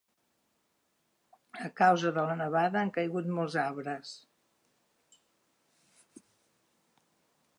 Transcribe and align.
A 1.65 1.69
causa 1.81 2.11
de 2.15 2.23
la 2.29 2.37
nevada 2.39 2.79
han 2.81 2.93
caigut 2.95 3.29
molts 3.41 3.59
arbres. 3.65 4.15